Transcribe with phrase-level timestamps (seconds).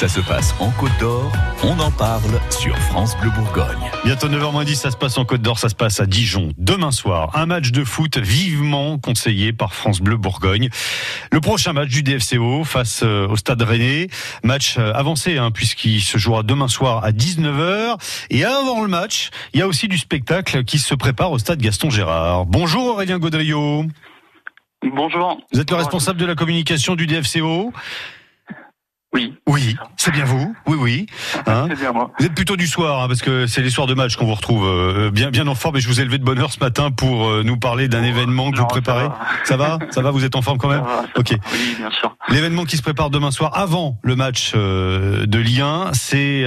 [0.00, 1.30] Ça se passe en Côte d'Or,
[1.62, 3.90] on en parle sur France Bleu Bourgogne.
[4.02, 6.54] Bientôt 9h10, ça se passe en Côte d'Or, ça se passe à Dijon.
[6.56, 10.70] Demain soir, un match de foot vivement conseillé par France Bleu Bourgogne.
[11.30, 14.06] Le prochain match du DFCO face euh, au Stade Rennais.
[14.42, 17.98] Match euh, avancé, hein, puisqu'il se jouera demain soir à 19h.
[18.30, 21.60] Et avant le match, il y a aussi du spectacle qui se prépare au Stade
[21.60, 22.46] Gaston Gérard.
[22.46, 23.84] Bonjour Aurélien Gaudriot.
[24.94, 25.42] Bonjour.
[25.52, 27.74] Vous êtes le responsable de la communication du DFCO.
[29.12, 29.34] Oui.
[29.48, 30.54] Oui, c'est bien vous.
[30.68, 31.06] Oui, oui.
[31.46, 32.12] Hein c'est bien moi.
[32.18, 34.34] Vous êtes plutôt du soir, hein, parce que c'est les soirs de match qu'on vous
[34.34, 35.78] retrouve euh, bien, bien en forme.
[35.78, 38.04] Et je vous ai levé de bonne heure ce matin pour euh, nous parler d'un
[38.04, 39.08] événement que vous préparez.
[39.44, 39.80] Ça va?
[39.90, 40.84] ça va, Vous êtes en forme quand même?
[41.16, 41.30] Ok.
[41.52, 42.16] Oui, bien sûr.
[42.28, 46.44] L'événement qui se prépare demain soir, avant le match euh, de Lien, c'est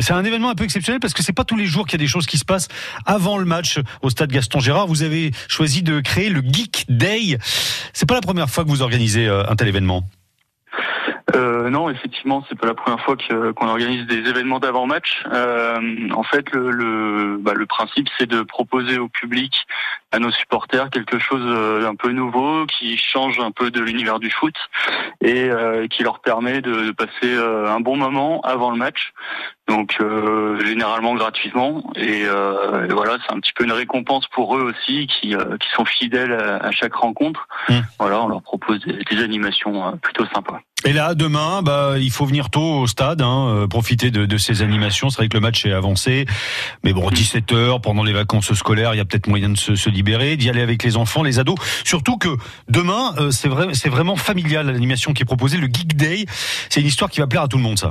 [0.00, 2.02] c'est un événement un peu exceptionnel parce que c'est pas tous les jours qu'il y
[2.02, 2.68] a des choses qui se passent
[3.04, 4.86] avant le match au stade Gaston Gérard.
[4.86, 7.38] Vous avez choisi de créer le Geek Day.
[7.92, 10.04] C'est pas la première fois que vous organisez un tel événement.
[11.36, 13.16] Euh, non, effectivement, c'est pas la première fois
[13.54, 15.24] qu'on organise des événements d'avant-match.
[15.32, 19.66] Euh, en fait, le, le, bah, le principe, c'est de proposer au public,
[20.12, 24.18] à nos supporters, quelque chose euh, d'un peu nouveau, qui change un peu de l'univers
[24.18, 24.54] du foot
[25.20, 29.12] et euh, qui leur permet de, de passer euh, un bon moment avant le match.
[29.68, 29.98] Donc
[30.64, 32.22] généralement gratuitement et,
[32.88, 36.70] voilà, c'est un petit peu une récompense pour eux aussi, qui, qui sont fidèles à,
[36.70, 37.48] chaque rencontre.
[37.68, 37.74] Mmh.
[37.98, 40.60] Voilà, on leur propose des, des animations plutôt sympas.
[40.86, 44.38] Et là, demain, bah, il faut venir tôt au stade, hein, euh, profiter de, de,
[44.38, 45.10] ces animations.
[45.10, 46.26] C'est vrai que le match est avancé,
[46.84, 49.74] mais bon, 17 heures pendant les vacances scolaires, il y a peut-être moyen de se,
[49.74, 51.56] se libérer, d'y aller avec les enfants, les ados.
[51.82, 52.28] Surtout que
[52.68, 56.24] demain, euh, c'est vrai, c'est vraiment familial l'animation qui est proposée, le Geek Day.
[56.70, 57.90] C'est une histoire qui va plaire à tout le monde, ça.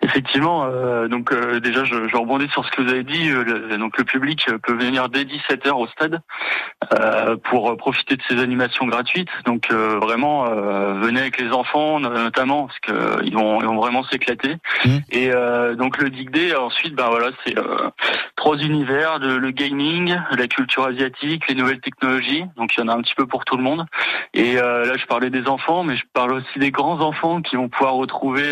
[0.00, 3.30] Effectivement, euh, donc euh, déjà je, je, rebondis sur ce que vous avez dit.
[3.30, 6.20] Euh, le, donc le public peut venir dès 17h au stade
[7.44, 9.28] pour profiter de ces animations gratuites.
[9.44, 10.44] Donc vraiment
[11.00, 14.56] venez avec les enfants notamment parce que ils vont, ils vont vraiment s'éclater.
[14.84, 14.96] Mmh.
[15.10, 15.30] Et
[15.76, 17.56] donc le Dig Day ensuite ben voilà c'est
[18.36, 22.44] trois univers de, le gaming, la culture asiatique, les nouvelles technologies.
[22.56, 23.84] Donc il y en a un petit peu pour tout le monde.
[24.32, 27.68] Et là je parlais des enfants, mais je parle aussi des grands enfants qui vont
[27.68, 28.44] pouvoir retrouver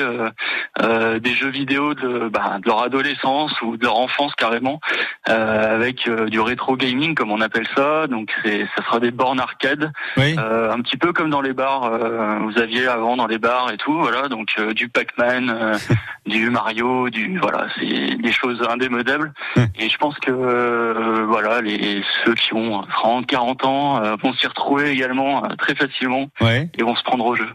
[0.80, 4.80] des jeux vidéo de, bah, de leur adolescence ou de leur enfance carrément,
[5.28, 8.06] euh, avec euh, du rétro gaming comme on appelle ça.
[8.06, 11.84] Donc c'est, ça sera des bornes arcade, euh, un petit peu comme dans les bars.
[11.84, 14.28] Euh, vous aviez avant dans les bars et tout, voilà.
[14.28, 15.78] Donc euh, du Pac-Man,
[16.26, 19.32] du Mario, du voilà, c'est des choses indémodables.
[19.78, 24.90] Et je pense que voilà, les ceux qui ont 30, 40 ans vont s'y retrouver
[24.90, 27.48] également très facilement et vont se prendre au jeu.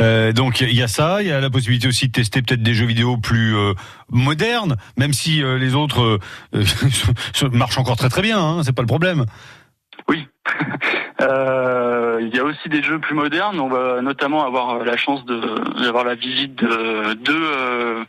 [0.00, 2.62] Euh, donc il y a ça, il y a la possibilité aussi de tester peut-être
[2.62, 3.74] des jeux vidéo plus euh,
[4.10, 6.18] modernes, même si euh, les autres
[7.52, 9.24] marchent encore très très bien, hein, c'est pas le problème.
[10.08, 10.26] Oui.
[11.20, 13.60] il y a aussi des jeux plus modernes.
[13.60, 18.04] On va notamment avoir la chance d'avoir la visite de deux,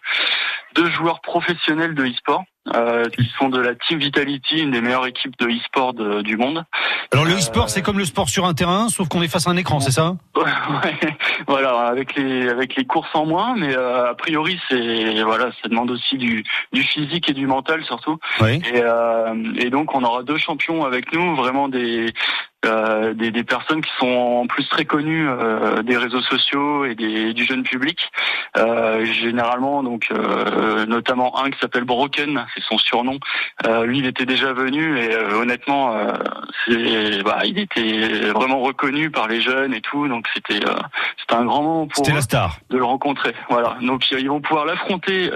[0.75, 2.44] deux joueurs professionnels de e-sport
[2.75, 6.66] euh, qui sont de la Team Vitality, une des meilleures équipes de e-sport du monde.
[7.12, 9.52] Alors le e-sport, c'est comme le sport sur un terrain, sauf qu'on est face à
[9.52, 10.16] un écran, c'est ça?
[10.40, 11.16] Ouais,
[11.48, 15.69] Voilà, avec les avec les courses en moins, mais euh, a priori c'est voilà, ça
[15.69, 18.18] demande aussi du du physique et du mental surtout.
[18.40, 18.62] Oui.
[18.72, 22.14] Et, euh, et donc on aura deux champions avec nous, vraiment des
[22.66, 26.94] euh, des, des, personnes qui sont en plus très connues euh, des réseaux sociaux et
[26.94, 28.12] des, du jeune public.
[28.58, 30.09] Euh, généralement, donc
[30.88, 33.20] notamment un qui s'appelle Broken, c'est son surnom.
[33.86, 35.96] lui, il était déjà venu et honnêtement,
[36.66, 40.08] c'est, bah, il était vraiment reconnu par les jeunes et tout.
[40.08, 40.60] Donc c'était
[41.20, 42.58] c'était un grand moment pour la star.
[42.70, 43.34] de le rencontrer.
[43.50, 43.78] Voilà.
[43.82, 45.30] Donc ils vont pouvoir l'affronter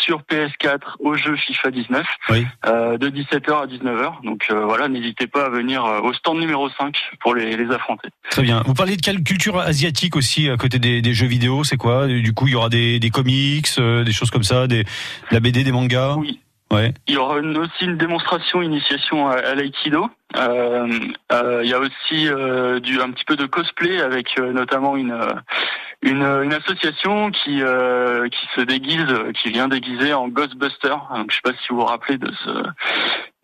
[0.00, 4.24] sur PS4 au jeu FIFA 19 de 17h à 19h.
[4.24, 8.08] Donc voilà, n'hésitez pas à venir au stand numéro 5 pour les, affronter.
[8.30, 8.62] Très bien.
[8.66, 12.06] Vous parlez de quelle culture asiatique aussi à côté des, jeux vidéo C'est quoi?
[12.06, 14.84] Du coup, il y aura des, comics, euh, des choses comme ça, des,
[15.30, 16.16] la BD, des mangas?
[16.18, 16.23] Oui.
[17.06, 20.08] Il y aura aussi une démonstration initiation à, l'aïkido.
[20.36, 20.88] Euh,
[21.32, 22.28] euh, il y a aussi
[22.82, 25.16] du un petit peu de cosplay avec notamment une
[26.04, 30.94] une, une association qui qui se déguise, qui vient déguiser en Ghostbuster.
[31.14, 32.50] Donc, je sais pas si vous vous rappelez de ce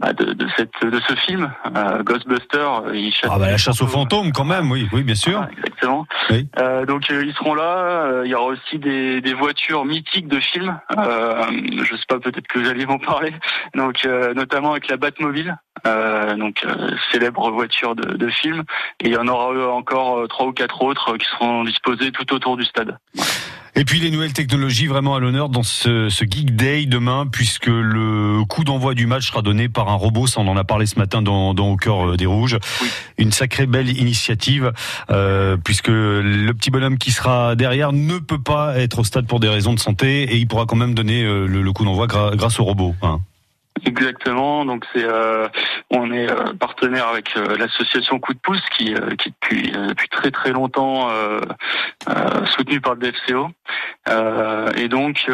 [0.01, 2.87] bah, de, de, cette, de ce film, euh, Ghostbusters.
[2.87, 5.47] Euh, il ah bah la chasse aux fantômes quand même, oui, oui bien sûr.
[5.53, 6.07] exactement.
[6.59, 8.23] Euh, donc euh, ils seront là.
[8.25, 10.81] Il y aura aussi des, des voitures mythiques de films.
[10.97, 11.45] Euh,
[11.85, 13.35] je sais pas, peut-être que vous allez m'en parler.
[13.75, 14.03] Donc
[14.35, 16.65] notamment avec la Batmobile, donc
[17.12, 18.65] célèbre voiture de, de film.
[19.00, 22.56] Et il y en aura encore trois ou quatre autres qui seront disposés tout autour
[22.56, 22.97] du stade.
[23.77, 27.69] Et puis les nouvelles technologies vraiment à l'honneur dans ce, ce, Geek Day demain, puisque
[27.69, 30.27] le coup d'envoi du match sera donné par un robot.
[30.27, 32.59] Ça, on en a parlé ce matin dans, dans Au cœur euh, des rouges.
[33.17, 34.73] Une sacrée belle initiative,
[35.11, 39.41] euh, puisque le petit bonhomme qui sera derrière ne peut pas être au stade pour
[39.41, 42.59] des raisons de santé et il pourra quand même donner euh, le, coup d'envoi grâce
[42.59, 42.94] au robot.
[43.03, 43.21] Hein.
[43.91, 44.65] Exactement.
[44.65, 45.49] Donc c'est, euh,
[45.91, 50.31] on est euh, partenaire avec euh, l'association Coup de pouce qui, qui depuis depuis très
[50.31, 51.09] très longtemps
[52.57, 53.49] soutenue par le DFCO.
[54.77, 55.27] et donc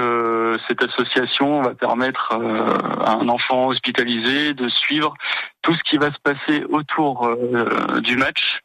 [0.69, 5.14] cette association va permettre à un enfant hospitalisé de suivre
[5.62, 7.29] tout ce qui va se passer autour
[8.02, 8.61] du match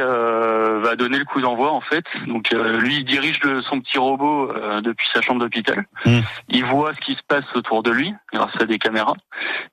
[0.00, 2.04] euh, va donner le coup d'envoi en fait.
[2.26, 5.86] Donc euh, lui il dirige le, son petit robot euh, depuis sa chambre d'hôpital.
[6.04, 6.20] Hmm.
[6.48, 9.14] Il voit ce qui se passe autour de lui grâce à des caméras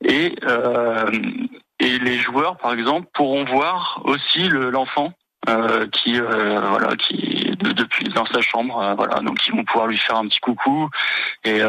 [0.03, 0.35] et
[1.79, 5.13] et les joueurs par exemple pourront voir aussi l'enfant
[5.91, 10.27] qui voilà qui depuis dans sa chambre voilà donc ils vont pouvoir lui faire un
[10.27, 10.89] petit coucou
[11.43, 11.61] et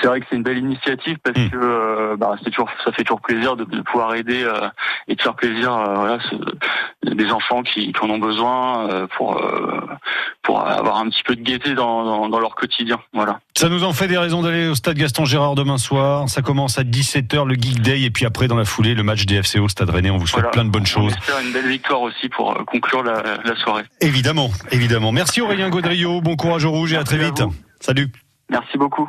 [0.00, 1.50] c'est vrai que c'est une belle initiative parce hmm.
[1.50, 4.46] que bah, c'est toujours ça fait toujours plaisir de, de pouvoir aider
[5.08, 6.18] et de faire plaisir voilà
[7.18, 9.80] des enfants qui, en ont besoin euh, pour euh,
[10.42, 12.98] pour avoir un petit peu de gaieté dans, dans, leur quotidien.
[13.12, 13.40] Voilà.
[13.56, 16.28] Ça nous en fait des raisons d'aller au stade Gaston Gérard demain soir.
[16.28, 19.26] Ça commence à 17h le Geek Day et puis après dans la foulée le match
[19.26, 20.10] des FCO Stade Rennais.
[20.10, 21.12] On vous souhaite plein de bonnes choses.
[21.14, 23.84] On espère une belle victoire aussi pour euh, conclure la, la soirée.
[24.00, 25.12] Évidemment, évidemment.
[25.12, 26.20] Merci Aurélien Gaudriot.
[26.20, 27.42] Bon courage au rouge et à très vite.
[27.80, 28.10] Salut.
[28.50, 29.08] Merci beaucoup.